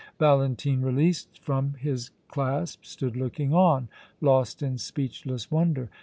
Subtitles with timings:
[0.17, 3.87] Valentine, released from his clasp, stood looking on,
[4.19, 5.91] lost in speechless wonder.